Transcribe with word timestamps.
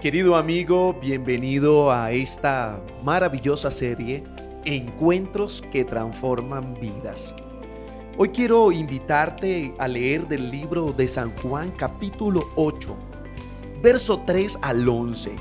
Querido 0.00 0.36
amigo, 0.36 0.92
bienvenido 1.00 1.90
a 1.90 2.12
esta 2.12 2.82
maravillosa 3.02 3.70
serie 3.70 4.24
Encuentros 4.66 5.64
que 5.72 5.86
transforman 5.86 6.78
vidas. 6.78 7.34
Hoy 8.18 8.28
quiero 8.28 8.70
invitarte 8.72 9.74
a 9.78 9.88
leer 9.88 10.28
del 10.28 10.50
libro 10.50 10.92
de 10.92 11.08
San 11.08 11.34
Juan 11.36 11.70
capítulo 11.70 12.50
8, 12.56 12.94
verso 13.82 14.22
3 14.26 14.58
al 14.60 14.86
11. 14.86 15.34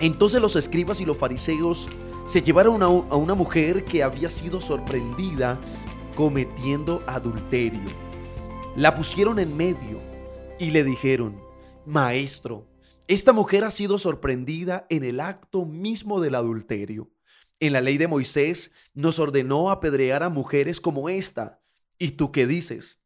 Entonces 0.00 0.40
los 0.40 0.56
escribas 0.56 1.00
y 1.00 1.04
los 1.04 1.16
fariseos 1.16 1.88
se 2.24 2.42
llevaron 2.42 2.82
a 2.82 2.88
una 2.88 3.34
mujer 3.34 3.84
que 3.84 4.02
había 4.02 4.28
sido 4.28 4.60
sorprendida 4.60 5.56
cometiendo 6.16 7.00
adulterio. 7.06 7.90
La 8.74 8.96
pusieron 8.96 9.38
en 9.38 9.56
medio 9.56 10.00
y 10.58 10.70
le 10.70 10.82
dijeron, 10.82 11.40
Maestro, 11.86 12.64
esta 13.08 13.32
mujer 13.32 13.64
ha 13.64 13.70
sido 13.70 13.98
sorprendida 13.98 14.86
en 14.90 15.04
el 15.04 15.20
acto 15.20 15.64
mismo 15.64 16.20
del 16.20 16.34
adulterio. 16.34 17.10
En 17.60 17.72
la 17.72 17.80
ley 17.80 17.98
de 17.98 18.08
Moisés 18.08 18.72
nos 18.94 19.18
ordenó 19.18 19.70
apedrear 19.70 20.22
a 20.22 20.28
mujeres 20.28 20.80
como 20.80 21.08
esta. 21.08 21.62
¿Y 21.98 22.12
tú 22.12 22.32
qué 22.32 22.46
dices? 22.46 23.00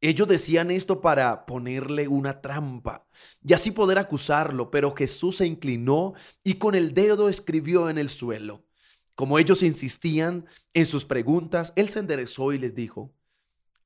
Ellos 0.00 0.28
decían 0.28 0.70
esto 0.70 1.00
para 1.00 1.46
ponerle 1.46 2.06
una 2.06 2.42
trampa 2.42 3.06
y 3.42 3.54
así 3.54 3.70
poder 3.70 3.98
acusarlo, 3.98 4.70
pero 4.70 4.94
Jesús 4.94 5.38
se 5.38 5.46
inclinó 5.46 6.14
y 6.44 6.54
con 6.54 6.74
el 6.74 6.92
dedo 6.92 7.28
escribió 7.28 7.88
en 7.88 7.96
el 7.98 8.10
suelo. 8.10 8.66
Como 9.14 9.38
ellos 9.38 9.62
insistían 9.62 10.46
en 10.74 10.84
sus 10.84 11.06
preguntas, 11.06 11.72
él 11.76 11.88
se 11.88 12.00
enderezó 12.00 12.52
y 12.52 12.58
les 12.58 12.74
dijo, 12.74 13.14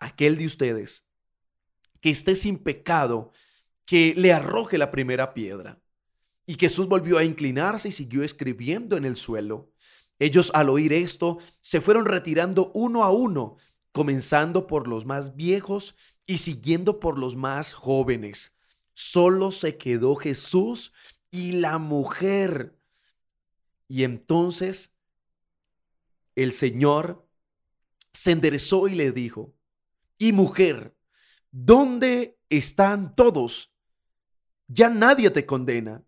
aquel 0.00 0.36
de 0.36 0.46
ustedes 0.46 1.06
que 2.00 2.10
esté 2.10 2.34
sin 2.34 2.58
pecado, 2.58 3.30
que 3.90 4.14
le 4.16 4.32
arroje 4.32 4.78
la 4.78 4.92
primera 4.92 5.34
piedra. 5.34 5.82
Y 6.46 6.54
Jesús 6.54 6.86
volvió 6.86 7.18
a 7.18 7.24
inclinarse 7.24 7.88
y 7.88 7.92
siguió 7.92 8.22
escribiendo 8.22 8.96
en 8.96 9.04
el 9.04 9.16
suelo. 9.16 9.72
Ellos 10.20 10.52
al 10.54 10.68
oír 10.68 10.92
esto 10.92 11.38
se 11.58 11.80
fueron 11.80 12.04
retirando 12.04 12.70
uno 12.72 13.02
a 13.02 13.10
uno, 13.10 13.56
comenzando 13.90 14.68
por 14.68 14.86
los 14.86 15.06
más 15.06 15.34
viejos 15.34 15.96
y 16.24 16.38
siguiendo 16.38 17.00
por 17.00 17.18
los 17.18 17.34
más 17.34 17.72
jóvenes. 17.72 18.56
Solo 18.94 19.50
se 19.50 19.76
quedó 19.76 20.14
Jesús 20.14 20.92
y 21.32 21.58
la 21.58 21.78
mujer. 21.78 22.78
Y 23.88 24.04
entonces 24.04 24.94
el 26.36 26.52
Señor 26.52 27.26
se 28.12 28.30
enderezó 28.30 28.86
y 28.86 28.94
le 28.94 29.10
dijo, 29.10 29.52
y 30.16 30.30
mujer, 30.30 30.94
¿dónde 31.50 32.38
están 32.50 33.16
todos? 33.16 33.69
Ya 34.72 34.88
nadie 34.88 35.30
te 35.30 35.44
condena. 35.44 36.02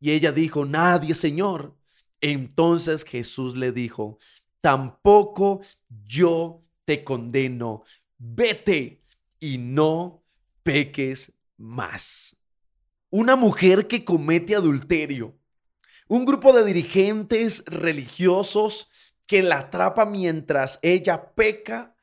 Y 0.00 0.12
ella 0.12 0.32
dijo, 0.32 0.64
nadie, 0.64 1.14
Señor. 1.14 1.76
Entonces 2.20 3.04
Jesús 3.04 3.56
le 3.56 3.72
dijo, 3.72 4.18
tampoco 4.60 5.60
yo 6.06 6.62
te 6.84 7.02
condeno. 7.04 7.82
Vete 8.18 9.02
y 9.40 9.58
no 9.58 10.22
peques 10.62 11.32
más. 11.56 12.36
Una 13.10 13.36
mujer 13.36 13.86
que 13.86 14.04
comete 14.04 14.54
adulterio. 14.54 15.36
Un 16.06 16.24
grupo 16.24 16.52
de 16.52 16.64
dirigentes 16.64 17.64
religiosos 17.66 18.90
que 19.26 19.42
la 19.42 19.60
atrapa 19.60 20.04
mientras 20.04 20.78
ella 20.82 21.34
peca 21.34 21.94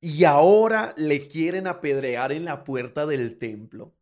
y 0.00 0.24
ahora 0.24 0.94
le 0.96 1.26
quieren 1.26 1.66
apedrear 1.66 2.32
en 2.32 2.46
la 2.46 2.64
puerta 2.64 3.06
del 3.06 3.38
templo. 3.38 3.94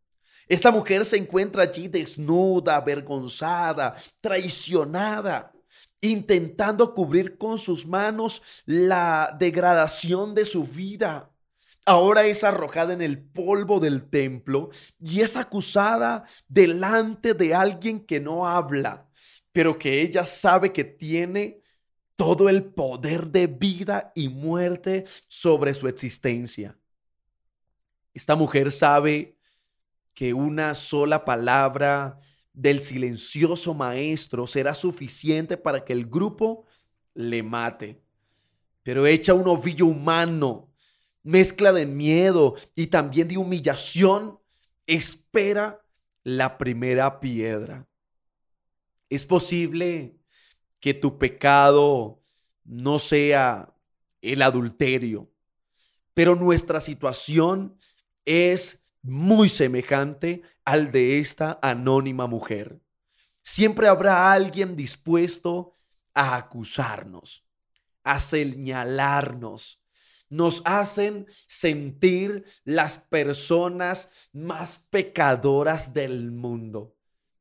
Esta 0.49 0.71
mujer 0.71 1.05
se 1.05 1.19
encuentra 1.19 1.65
allí 1.65 1.89
desnuda, 1.89 2.77
avergonzada, 2.77 3.97
traicionada, 4.21 5.53
intentando 6.01 6.95
cubrir 6.95 7.37
con 7.37 7.59
sus 7.59 7.87
manos 7.87 8.43
la 8.65 9.37
degradación 9.39 10.35
de 10.35 10.47
su 10.47 10.65
vida. 10.65 11.31
Ahora 11.85 12.25
es 12.25 12.45
arrojada 12.45 12.93
en 12.93 13.03
el 13.03 13.19
polvo 13.23 13.81
del 13.81 14.09
templo 14.09 14.71
y 15.01 15.21
es 15.21 15.37
acusada 15.37 16.25
delante 16.47 17.35
de 17.35 17.55
alguien 17.55 18.01
que 18.01 18.21
no 18.21 18.47
habla, 18.47 19.07
pero 19.53 19.79
que 19.79 20.01
ella 20.01 20.25
sabe 20.25 20.73
que 20.73 20.85
tiene 20.85 21.61
todo 22.17 22.49
el 22.49 22.65
poder 22.65 23.29
de 23.29 23.47
vida 23.47 24.13
y 24.15 24.29
muerte 24.29 25.05
sobre 25.29 25.73
su 25.73 25.89
existencia. 25.89 26.79
Esta 28.13 28.35
mujer 28.35 28.73
sabe 28.73 29.38
que 30.19 30.35
una 30.35 30.75
sola 30.75 31.25
palabra 31.25 32.19
del 32.53 32.83
silencioso 32.83 33.73
maestro 33.73 34.49
será 34.49 34.75
suficiente 34.75 35.57
para 35.57 35.85
que 35.85 35.93
el 35.93 36.07
grupo 36.07 36.67
le 37.15 37.45
mate. 37.45 38.03
Pero 38.83 39.07
echa 39.07 39.33
un 39.33 39.47
ovillo 39.47 39.87
humano, 39.87 40.73
mezcla 41.23 41.73
de 41.73 41.87
miedo 41.87 42.57
y 42.75 42.89
también 42.89 43.29
de 43.29 43.37
humillación, 43.37 44.41
espera 44.89 45.81
la 46.25 46.59
primera 46.59 47.21
piedra. 47.21 47.87
Es 49.09 49.25
posible 49.25 50.17
que 50.81 50.95
tu 50.95 51.17
pecado 51.17 52.25
no 52.65 52.99
sea 52.99 53.73
el 54.21 54.43
adulterio, 54.43 55.31
pero 56.13 56.35
nuestra 56.35 56.81
situación 56.81 57.79
es 58.25 58.83
muy 59.09 59.49
semejante 59.49 60.43
al 60.65 60.93
de 60.93 61.19
esta 61.19 61.59
anónima 61.63 62.27
mujer. 62.27 62.81
Siempre 63.43 63.89
habrá 63.89 64.33
alguien 64.33 64.77
dispuesto 64.77 65.73
a 66.15 66.37
acusarnos, 66.37 67.47
a 68.05 68.21
señalarnos. 68.21 69.83
Nos 70.29 70.61
hacen 70.67 71.27
sentir 71.47 72.45
las 72.65 72.99
personas 72.99 74.11
más 74.33 74.79
pecadoras 74.91 75.95
del 75.95 76.31
mundo. 76.31 76.95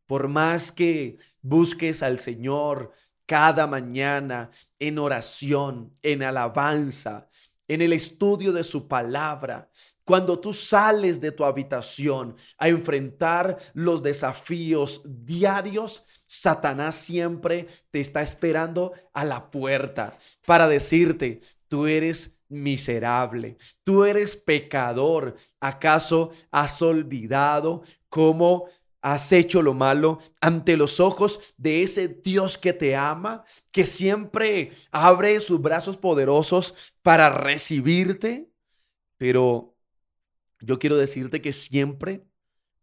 Por 0.05 0.29
más 0.29 0.71
que 0.71 1.17
busques 1.41 2.01
al 2.01 2.19
Señor 2.19 2.93
cada 3.25 3.67
mañana 3.67 4.49
en 4.79 4.99
oración, 4.99 5.93
en 6.01 6.23
alabanza, 6.23 7.27
en 7.67 7.81
el 7.81 7.93
estudio 7.93 8.51
de 8.53 8.63
su 8.63 8.87
palabra, 8.87 9.69
cuando 10.03 10.39
tú 10.39 10.53
sales 10.53 11.19
de 11.19 11.31
tu 11.31 11.43
habitación 11.43 12.35
a 12.57 12.69
enfrentar 12.69 13.57
los 13.73 14.01
desafíos 14.01 15.01
diarios, 15.05 16.05
Satanás 16.25 16.95
siempre 16.95 17.67
te 17.91 17.99
está 17.99 18.21
esperando 18.21 18.93
a 19.13 19.25
la 19.25 19.51
puerta 19.51 20.17
para 20.45 20.67
decirte, 20.67 21.41
tú 21.67 21.87
eres 21.87 22.37
miserable, 22.49 23.57
tú 23.83 24.05
eres 24.05 24.37
pecador, 24.37 25.35
¿acaso 25.59 26.31
has 26.51 26.81
olvidado 26.81 27.83
cómo 28.07 28.67
has 29.13 29.31
hecho 29.31 29.61
lo 29.61 29.73
malo 29.73 30.19
ante 30.41 30.75
los 30.75 30.99
ojos 30.99 31.53
de 31.57 31.83
ese 31.83 32.07
Dios 32.07 32.57
que 32.57 32.73
te 32.73 32.95
ama, 32.95 33.43
que 33.71 33.85
siempre 33.85 34.71
abre 34.91 35.39
sus 35.39 35.61
brazos 35.61 35.95
poderosos 35.95 36.75
para 37.01 37.29
recibirte? 37.29 38.51
Pero 39.17 39.75
yo 40.59 40.77
quiero 40.77 40.97
decirte 40.97 41.41
que 41.41 41.53
siempre 41.53 42.25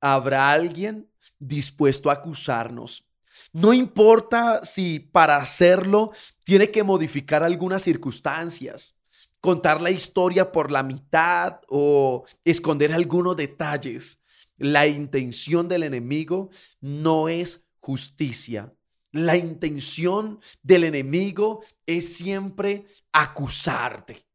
habrá 0.00 0.50
alguien 0.50 1.10
dispuesto 1.38 2.08
a 2.08 2.14
acusarnos. 2.14 3.06
No 3.52 3.72
importa 3.72 4.64
si 4.64 5.00
para 5.00 5.36
hacerlo 5.36 6.12
tiene 6.44 6.70
que 6.70 6.82
modificar 6.82 7.42
algunas 7.42 7.82
circunstancias, 7.82 8.94
contar 9.40 9.82
la 9.82 9.90
historia 9.90 10.52
por 10.52 10.70
la 10.70 10.82
mitad 10.82 11.60
o 11.68 12.24
esconder 12.44 12.92
algunos 12.92 13.36
detalles. 13.36 14.20
La 14.56 14.86
intención 14.86 15.68
del 15.68 15.82
enemigo 15.82 16.50
no 16.80 17.28
es 17.28 17.66
justicia. 17.80 18.72
La 19.10 19.36
intención 19.36 20.40
del 20.62 20.84
enemigo 20.84 21.62
es 21.86 22.16
siempre 22.16 22.84
acusarte. 23.12 24.26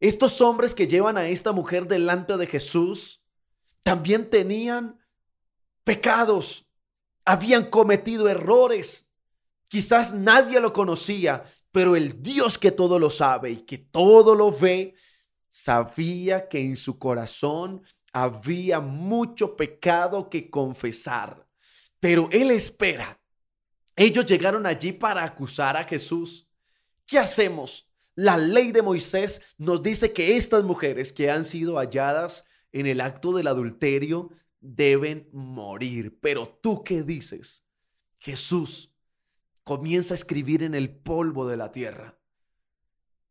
Estos 0.00 0.40
hombres 0.40 0.74
que 0.74 0.86
llevan 0.86 1.16
a 1.16 1.28
esta 1.28 1.52
mujer 1.52 1.86
delante 1.86 2.36
de 2.36 2.46
Jesús 2.46 3.22
también 3.82 4.30
tenían 4.30 4.98
pecados, 5.84 6.66
habían 7.24 7.66
cometido 7.66 8.28
errores. 8.28 9.12
Quizás 9.68 10.12
nadie 10.12 10.60
lo 10.60 10.72
conocía, 10.72 11.44
pero 11.70 11.96
el 11.96 12.22
Dios 12.22 12.58
que 12.58 12.70
todo 12.70 12.98
lo 12.98 13.10
sabe 13.10 13.50
y 13.50 13.56
que 13.62 13.78
todo 13.78 14.34
lo 14.34 14.50
ve, 14.52 14.94
sabía 15.48 16.48
que 16.48 16.60
en 16.60 16.76
su 16.76 16.98
corazón 16.98 17.82
había 18.12 18.80
mucho 18.80 19.56
pecado 19.56 20.28
que 20.28 20.50
confesar. 20.50 21.48
Pero 22.00 22.28
Él 22.30 22.50
espera. 22.50 23.20
Ellos 23.96 24.26
llegaron 24.26 24.66
allí 24.66 24.92
para 24.92 25.24
acusar 25.24 25.76
a 25.76 25.84
Jesús. 25.84 26.48
¿Qué 27.06 27.18
hacemos? 27.18 27.90
La 28.14 28.36
ley 28.36 28.72
de 28.72 28.82
Moisés 28.82 29.54
nos 29.58 29.82
dice 29.82 30.12
que 30.12 30.36
estas 30.36 30.64
mujeres 30.64 31.12
que 31.12 31.30
han 31.30 31.44
sido 31.44 31.76
halladas 31.76 32.44
en 32.72 32.86
el 32.86 33.00
acto 33.00 33.32
del 33.32 33.46
adulterio 33.46 34.30
deben 34.60 35.28
morir. 35.32 36.18
Pero 36.20 36.48
tú 36.62 36.84
qué 36.84 37.02
dices? 37.02 37.66
Jesús 38.18 38.94
comienza 39.64 40.14
a 40.14 40.16
escribir 40.16 40.62
en 40.62 40.74
el 40.74 40.94
polvo 40.94 41.46
de 41.46 41.56
la 41.56 41.72
tierra 41.72 42.18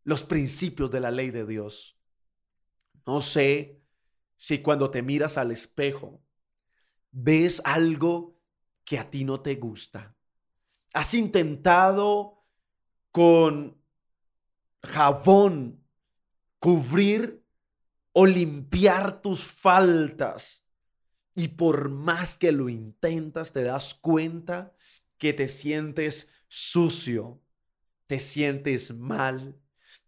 los 0.03 0.23
principios 0.23 0.89
de 0.91 0.99
la 0.99 1.11
ley 1.11 1.29
de 1.29 1.45
Dios. 1.45 1.99
No 3.05 3.21
sé 3.21 3.80
si 4.41 4.63
cuando 4.63 4.89
te 4.89 5.03
miras 5.03 5.37
al 5.37 5.51
espejo 5.51 6.19
ves 7.11 7.61
algo 7.63 8.41
que 8.83 8.97
a 8.97 9.07
ti 9.07 9.23
no 9.23 9.39
te 9.39 9.53
gusta. 9.53 10.15
Has 10.93 11.13
intentado 11.13 12.43
con 13.11 13.79
jabón 14.81 15.85
cubrir 16.57 17.45
o 18.13 18.25
limpiar 18.25 19.21
tus 19.21 19.43
faltas. 19.43 20.65
Y 21.35 21.49
por 21.49 21.89
más 21.89 22.39
que 22.39 22.51
lo 22.51 22.67
intentas, 22.67 23.53
te 23.53 23.61
das 23.61 23.93
cuenta 23.93 24.73
que 25.19 25.33
te 25.33 25.47
sientes 25.47 26.31
sucio, 26.47 27.39
te 28.07 28.19
sientes 28.19 28.91
mal, 28.95 29.55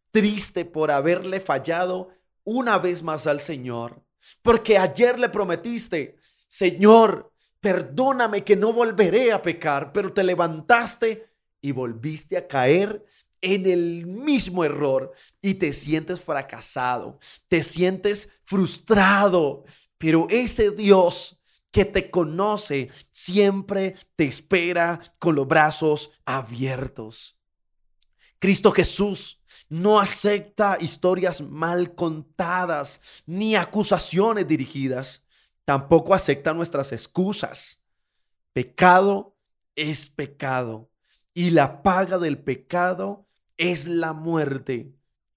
triste 0.09 0.65
por 0.65 0.89
haberle 0.89 1.39
fallado 1.39 2.09
una 2.44 2.80
vez 2.80 3.03
más 3.03 3.27
al 3.27 3.39
Señor. 3.39 4.03
Porque 4.42 4.78
ayer 4.78 5.20
le 5.20 5.30
prometiste, 5.30 6.18
Señor, 6.48 7.34
perdóname 7.60 8.44
que 8.44 8.56
no 8.56 8.74
volveré 8.74 9.31
a 9.31 9.42
pecar, 9.42 9.92
pero 9.94 10.12
te 10.12 10.24
levantaste 10.24 11.28
y 11.62 11.72
volviste 11.72 12.38
a 12.38 12.48
caer 12.48 13.06
en 13.42 13.66
el 13.66 14.06
mismo 14.06 14.64
error 14.64 15.12
y 15.42 15.56
te 15.56 15.74
sientes 15.74 16.22
fracasado, 16.22 17.20
te 17.48 17.62
sientes 17.62 18.30
frustrado, 18.44 19.66
pero 19.98 20.28
ese 20.30 20.72
Dios 20.72 21.42
que 21.72 21.86
te 21.86 22.10
conoce 22.12 22.90
siempre 23.12 23.96
te 24.16 24.26
espera 24.26 25.02
con 25.19 25.36
los 25.36 25.48
brazos 25.48 26.12
abiertos. 26.26 27.38
Cristo 28.44 28.74
Jesús 28.74 29.42
no 29.69 30.01
acepta 30.01 30.75
historias 30.81 31.40
mal 31.40 31.95
contadas 31.95 33.00
ni 33.25 33.56
acusaciones 33.56 34.45
dirigidas. 34.45 35.25
Tampoco 35.63 36.13
acepta 36.13 36.54
nuestras 36.54 36.92
excusas. 36.92 37.81
Pecado 38.51 39.38
es 39.78 40.10
pecado 40.10 40.92
y 41.34 41.51
la 41.51 41.84
paga 41.84 42.18
del 42.18 42.38
pecado 42.38 43.30
es 43.56 43.88
la 43.88 44.12
muerte, 44.12 44.94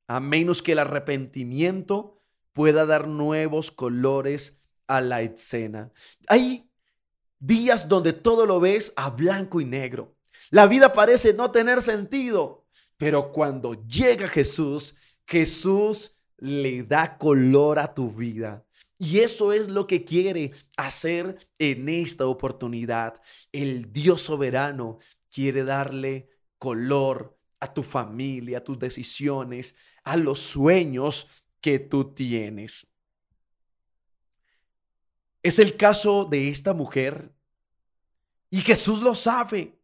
a 0.09 0.19
menos 0.19 0.61
que 0.61 0.73
el 0.73 0.81
arrepentimiento 0.81 2.19
pueda 2.53 2.87
dar 2.87 3.07
nuevos 3.07 3.71
colores 3.71 4.61
a 4.89 5.01
la 5.01 5.23
escena. 5.23 5.93
Hay 6.27 6.69
días 7.39 7.89
donde 7.89 8.15
todo 8.15 8.47
lo 8.47 8.59
ves 8.59 8.93
a 8.97 9.11
blanco 9.11 9.61
y 9.61 9.65
negro. 9.65 10.17
La 10.51 10.67
vida 10.67 10.93
parece 10.93 11.35
no 11.35 11.53
tener 11.53 11.83
sentido, 11.83 12.66
pero 12.97 13.33
cuando 13.33 13.75
llega 13.87 14.29
Jesús, 14.29 14.95
Jesús 15.27 16.17
le 16.39 16.83
da 16.83 17.19
color 17.19 17.79
a 17.79 17.93
tu 17.93 18.11
vida. 18.11 18.65
Y 18.99 19.19
eso 19.19 19.53
es 19.53 19.69
lo 19.69 19.87
que 19.87 20.05
quiere 20.05 20.53
hacer 20.77 21.39
en 21.59 21.89
esta 21.89 22.27
oportunidad. 22.27 23.21
El 23.53 23.93
Dios 23.93 24.23
soberano 24.23 24.99
quiere 25.31 25.65
darle 25.65 26.31
color 26.59 27.39
a 27.61 27.73
tu 27.73 27.83
familia, 27.83 28.59
a 28.59 28.65
tus 28.65 28.79
decisiones, 28.79 29.77
a 30.03 30.17
los 30.17 30.41
sueños 30.41 31.29
que 31.61 31.79
tú 31.79 32.15
tienes. 32.15 32.87
Es 35.43 35.59
el 35.59 35.77
caso 35.77 36.25
de 36.25 36.49
esta 36.49 36.73
mujer 36.73 37.33
y 38.51 38.61
Jesús 38.61 39.03
lo 39.03 39.15
sabe. 39.15 39.79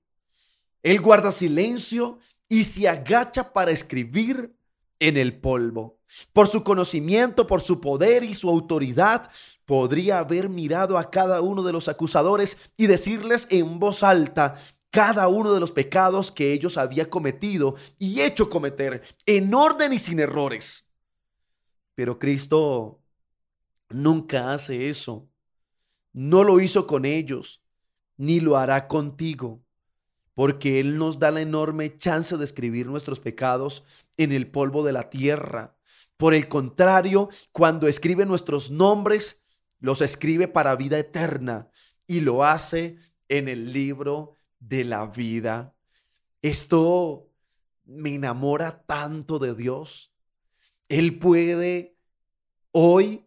Él 0.83 1.01
guarda 1.01 1.31
silencio 1.31 2.19
y 2.49 2.65
se 2.65 2.89
agacha 2.89 3.53
para 3.53 3.71
escribir 3.71 4.55
en 4.99 5.17
el 5.17 5.41
polvo. 5.41 5.99
Por 6.33 6.49
su 6.49 6.63
conocimiento, 6.63 7.47
por 7.47 7.61
su 7.61 7.81
poder 7.81 8.23
y 8.23 8.35
su 8.35 8.49
autoridad, 8.49 9.31
podría 9.65 10.19
haber 10.19 10.49
mirado 10.49 10.99
a 10.99 11.11
cada 11.11 11.41
uno 11.41 11.63
de 11.63 11.73
los 11.73 11.89
acusadores 11.89 12.59
y 12.77 12.87
decirles 12.87 13.47
en 13.51 13.79
voz 13.79 14.03
alta, 14.03 14.57
cada 14.91 15.27
uno 15.29 15.55
de 15.55 15.61
los 15.61 15.73
pecados 15.73 16.31
que 16.31 16.53
ellos 16.53 16.77
habían 16.77 17.09
cometido 17.09 17.77
y 17.99 18.21
hecho 18.21 18.51
cometer 18.51 19.03
en 19.25 19.53
orden 19.55 19.95
y 19.95 19.99
sin 19.99 20.21
errores. 20.21 20.93
Pero 21.95 22.19
Cristo 22.19 23.01
nunca 23.89 24.53
hace 24.53 24.89
eso. 24.89 25.29
No 26.13 26.45
lo 26.45 26.61
hizo 26.61 26.87
con 26.87 27.07
ellos, 27.07 27.63
ni 28.19 28.39
lo 28.41 28.59
hará 28.59 28.87
contigo, 28.87 29.62
porque 30.35 30.81
Él 30.81 30.97
nos 30.97 31.19
da 31.19 31.31
la 31.31 31.43
enorme 31.43 31.97
chance 31.97 32.37
de 32.37 32.45
escribir 32.45 32.87
nuestros 32.87 33.21
pecados 33.21 33.85
en 34.17 34.33
el 34.33 34.47
polvo 34.51 34.83
de 34.85 34.93
la 34.93 35.11
tierra. 35.11 35.77
Por 36.17 36.35
el 36.35 36.49
contrario, 36.49 37.29
cuando 37.53 37.87
escribe 37.87 38.25
nuestros 38.25 38.71
nombres, 38.71 39.45
los 39.81 40.01
escribe 40.01 40.49
para 40.49 40.77
vida 40.77 40.99
eterna 40.99 41.69
y 42.07 42.21
lo 42.21 42.45
hace 42.45 42.99
en 43.29 43.49
el 43.49 43.73
libro 43.73 44.37
de 44.61 44.85
la 44.85 45.07
vida. 45.07 45.75
Esto 46.41 47.29
me 47.85 48.15
enamora 48.15 48.85
tanto 48.85 49.39
de 49.39 49.55
Dios. 49.55 50.13
Él 50.89 51.19
puede 51.19 51.97
hoy 52.71 53.27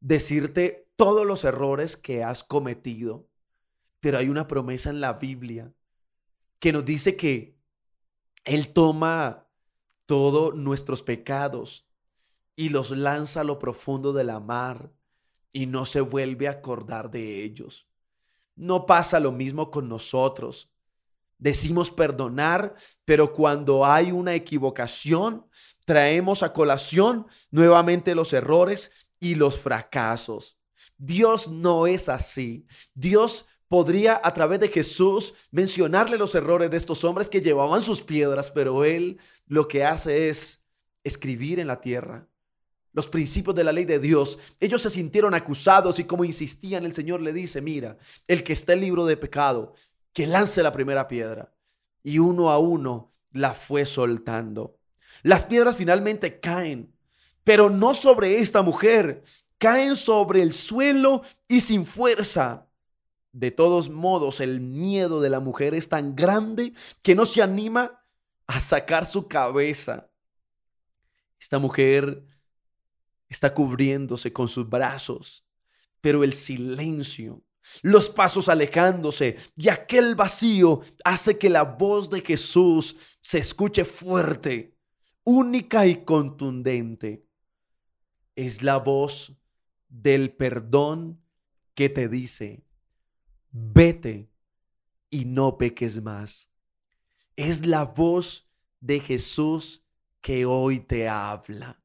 decirte 0.00 0.88
todos 0.96 1.26
los 1.26 1.44
errores 1.44 1.96
que 1.96 2.22
has 2.22 2.44
cometido, 2.44 3.28
pero 4.00 4.18
hay 4.18 4.28
una 4.28 4.46
promesa 4.46 4.90
en 4.90 5.00
la 5.00 5.14
Biblia 5.14 5.72
que 6.64 6.72
nos 6.72 6.86
dice 6.86 7.14
que 7.14 7.58
Él 8.42 8.72
toma 8.72 9.50
todos 10.06 10.54
nuestros 10.54 11.02
pecados 11.02 11.86
y 12.56 12.70
los 12.70 12.90
lanza 12.90 13.42
a 13.42 13.44
lo 13.44 13.58
profundo 13.58 14.14
de 14.14 14.24
la 14.24 14.40
mar 14.40 14.90
y 15.52 15.66
no 15.66 15.84
se 15.84 16.00
vuelve 16.00 16.48
a 16.48 16.52
acordar 16.52 17.10
de 17.10 17.44
ellos. 17.44 17.86
No 18.56 18.86
pasa 18.86 19.20
lo 19.20 19.30
mismo 19.30 19.70
con 19.70 19.90
nosotros. 19.90 20.72
Decimos 21.36 21.90
perdonar, 21.90 22.74
pero 23.04 23.34
cuando 23.34 23.84
hay 23.84 24.10
una 24.10 24.32
equivocación, 24.34 25.46
traemos 25.84 26.42
a 26.42 26.54
colación 26.54 27.26
nuevamente 27.50 28.14
los 28.14 28.32
errores 28.32 28.90
y 29.20 29.34
los 29.34 29.58
fracasos. 29.58 30.58
Dios 30.96 31.46
no 31.48 31.86
es 31.86 32.08
así. 32.08 32.66
Dios 32.94 33.48
podría 33.68 34.20
a 34.22 34.32
través 34.34 34.60
de 34.60 34.68
Jesús 34.68 35.34
mencionarle 35.50 36.18
los 36.18 36.34
errores 36.34 36.70
de 36.70 36.76
estos 36.76 37.04
hombres 37.04 37.28
que 37.28 37.40
llevaban 37.40 37.82
sus 37.82 38.02
piedras, 38.02 38.50
pero 38.50 38.84
Él 38.84 39.18
lo 39.46 39.68
que 39.68 39.84
hace 39.84 40.28
es 40.28 40.64
escribir 41.02 41.60
en 41.60 41.66
la 41.66 41.80
tierra 41.80 42.28
los 42.94 43.08
principios 43.08 43.54
de 43.54 43.64
la 43.64 43.72
ley 43.72 43.84
de 43.84 43.98
Dios. 43.98 44.38
Ellos 44.60 44.80
se 44.80 44.88
sintieron 44.88 45.34
acusados 45.34 45.98
y 45.98 46.04
como 46.04 46.24
insistían, 46.24 46.86
el 46.86 46.94
Señor 46.94 47.20
le 47.20 47.32
dice, 47.32 47.60
mira, 47.60 47.98
el 48.28 48.42
que 48.42 48.54
está 48.54 48.72
en 48.72 48.80
libro 48.80 49.04
de 49.04 49.16
pecado, 49.16 49.74
que 50.12 50.26
lance 50.26 50.62
la 50.62 50.72
primera 50.72 51.06
piedra. 51.06 51.52
Y 52.02 52.20
uno 52.20 52.50
a 52.50 52.58
uno 52.58 53.10
la 53.32 53.52
fue 53.52 53.84
soltando. 53.84 54.78
Las 55.22 55.44
piedras 55.44 55.76
finalmente 55.76 56.38
caen, 56.38 56.94
pero 57.42 57.68
no 57.68 57.94
sobre 57.94 58.38
esta 58.38 58.62
mujer, 58.62 59.24
caen 59.58 59.96
sobre 59.96 60.40
el 60.40 60.52
suelo 60.52 61.22
y 61.48 61.60
sin 61.60 61.84
fuerza. 61.84 62.68
De 63.34 63.50
todos 63.50 63.90
modos, 63.90 64.38
el 64.38 64.60
miedo 64.60 65.20
de 65.20 65.28
la 65.28 65.40
mujer 65.40 65.74
es 65.74 65.88
tan 65.88 66.14
grande 66.14 66.72
que 67.02 67.16
no 67.16 67.26
se 67.26 67.42
anima 67.42 68.00
a 68.46 68.60
sacar 68.60 69.04
su 69.04 69.26
cabeza. 69.26 70.08
Esta 71.40 71.58
mujer 71.58 72.24
está 73.28 73.52
cubriéndose 73.52 74.32
con 74.32 74.46
sus 74.46 74.68
brazos, 74.68 75.44
pero 76.00 76.22
el 76.22 76.32
silencio, 76.32 77.42
los 77.82 78.08
pasos 78.08 78.48
alejándose 78.48 79.36
y 79.56 79.68
aquel 79.68 80.14
vacío 80.14 80.82
hace 81.04 81.36
que 81.36 81.50
la 81.50 81.64
voz 81.64 82.08
de 82.10 82.20
Jesús 82.20 82.94
se 83.20 83.38
escuche 83.38 83.84
fuerte, 83.84 84.78
única 85.24 85.88
y 85.88 86.04
contundente. 86.04 87.26
Es 88.36 88.62
la 88.62 88.76
voz 88.76 89.36
del 89.88 90.32
perdón 90.32 91.20
que 91.74 91.88
te 91.88 92.08
dice, 92.08 92.63
vete 93.54 94.28
y 95.08 95.24
no 95.24 95.56
peques 95.56 96.02
más. 96.02 96.50
Es 97.36 97.64
la 97.64 97.84
voz 97.84 98.50
de 98.80 99.00
Jesús 99.00 99.82
que 100.20 100.44
hoy 100.44 100.80
te 100.80 101.08
habla 101.08 101.80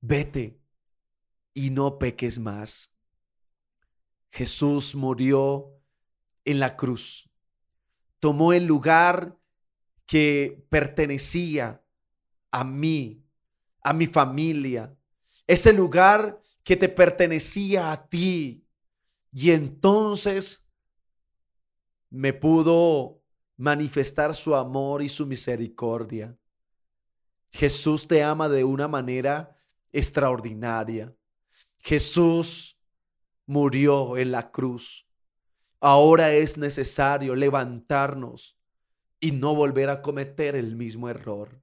vete 0.00 0.60
y 1.54 1.70
no 1.70 1.98
peques 1.98 2.38
más. 2.38 2.92
Jesús 4.30 4.94
murió 4.94 5.80
en 6.44 6.60
la 6.60 6.76
cruz, 6.76 7.28
tomó 8.18 8.52
el 8.52 8.66
lugar 8.66 9.38
que 10.06 10.64
pertenecía 10.68 11.84
a 12.50 12.64
mí, 12.64 13.24
a 13.82 13.92
mi 13.92 14.06
familia, 14.06 14.96
ese 15.46 15.72
lugar 15.72 16.40
que 16.62 16.76
te 16.76 16.88
pertenecía 16.88 17.92
a 17.92 18.08
ti. 18.08 18.64
Y 19.32 19.50
entonces 19.52 20.66
me 22.10 22.32
pudo 22.32 23.22
manifestar 23.56 24.34
su 24.34 24.54
amor 24.54 25.02
y 25.02 25.08
su 25.08 25.26
misericordia. 25.26 26.36
Jesús 27.52 28.06
te 28.08 28.22
ama 28.22 28.48
de 28.48 28.64
una 28.64 28.88
manera 28.88 29.56
extraordinaria. 29.92 31.14
Jesús 31.78 32.78
murió 33.46 34.16
en 34.16 34.32
la 34.32 34.50
cruz. 34.50 35.06
Ahora 35.80 36.32
es 36.32 36.56
necesario 36.58 37.34
levantarnos 37.34 38.56
y 39.18 39.32
no 39.32 39.54
volver 39.54 39.90
a 39.90 40.02
cometer 40.02 40.56
el 40.56 40.76
mismo 40.76 41.08
error. 41.08 41.62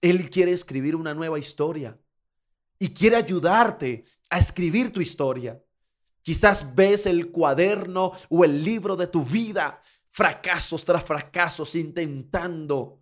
Él 0.00 0.30
quiere 0.30 0.52
escribir 0.52 0.96
una 0.96 1.14
nueva 1.14 1.38
historia 1.38 1.98
y 2.78 2.90
quiere 2.90 3.16
ayudarte 3.16 4.04
a 4.30 4.38
escribir 4.38 4.92
tu 4.92 5.00
historia. 5.00 5.62
Quizás 6.22 6.74
ves 6.74 7.06
el 7.06 7.30
cuaderno 7.30 8.12
o 8.28 8.44
el 8.44 8.62
libro 8.62 8.96
de 8.96 9.06
tu 9.06 9.24
vida, 9.24 9.80
fracasos 10.10 10.84
tras 10.84 11.04
fracasos, 11.04 11.74
intentando 11.74 13.00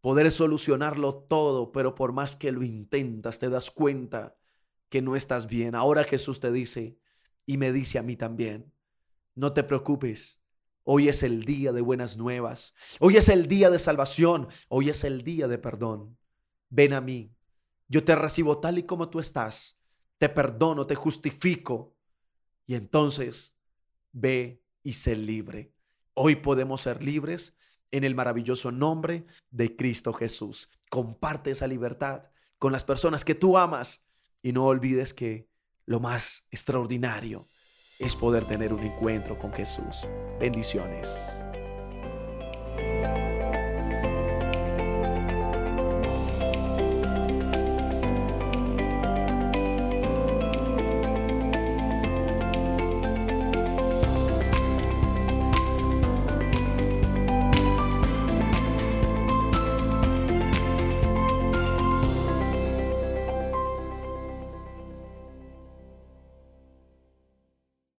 poder 0.00 0.30
solucionarlo 0.30 1.14
todo, 1.14 1.72
pero 1.72 1.94
por 1.94 2.12
más 2.12 2.36
que 2.36 2.52
lo 2.52 2.62
intentas, 2.62 3.38
te 3.38 3.48
das 3.48 3.70
cuenta 3.70 4.36
que 4.90 5.00
no 5.00 5.16
estás 5.16 5.46
bien. 5.46 5.74
Ahora 5.74 6.04
Jesús 6.04 6.40
te 6.40 6.52
dice, 6.52 6.98
y 7.46 7.56
me 7.56 7.72
dice 7.72 7.98
a 7.98 8.02
mí 8.02 8.14
también, 8.14 8.72
no 9.34 9.52
te 9.52 9.64
preocupes, 9.64 10.40
hoy 10.82 11.08
es 11.08 11.22
el 11.22 11.44
día 11.44 11.72
de 11.72 11.80
buenas 11.80 12.16
nuevas, 12.18 12.74
hoy 13.00 13.16
es 13.16 13.28
el 13.28 13.48
día 13.48 13.70
de 13.70 13.78
salvación, 13.78 14.48
hoy 14.68 14.90
es 14.90 15.04
el 15.04 15.22
día 15.22 15.48
de 15.48 15.58
perdón. 15.58 16.18
Ven 16.68 16.92
a 16.92 17.00
mí, 17.00 17.34
yo 17.88 18.04
te 18.04 18.14
recibo 18.14 18.58
tal 18.60 18.78
y 18.78 18.82
como 18.82 19.08
tú 19.08 19.20
estás, 19.20 19.78
te 20.18 20.28
perdono, 20.28 20.86
te 20.86 20.94
justifico, 20.94 21.93
y 22.66 22.74
entonces 22.74 23.54
ve 24.12 24.62
y 24.82 24.94
sé 24.94 25.16
libre. 25.16 25.72
Hoy 26.14 26.36
podemos 26.36 26.82
ser 26.82 27.02
libres 27.02 27.54
en 27.90 28.04
el 28.04 28.14
maravilloso 28.14 28.72
nombre 28.72 29.26
de 29.50 29.76
Cristo 29.76 30.12
Jesús. 30.12 30.68
Comparte 30.90 31.50
esa 31.50 31.66
libertad 31.66 32.30
con 32.58 32.72
las 32.72 32.84
personas 32.84 33.24
que 33.24 33.34
tú 33.34 33.58
amas 33.58 34.04
y 34.42 34.52
no 34.52 34.64
olvides 34.64 35.14
que 35.14 35.48
lo 35.86 36.00
más 36.00 36.46
extraordinario 36.50 37.46
es 37.98 38.16
poder 38.16 38.46
tener 38.46 38.72
un 38.72 38.82
encuentro 38.82 39.38
con 39.38 39.52
Jesús. 39.52 40.06
Bendiciones. 40.40 41.44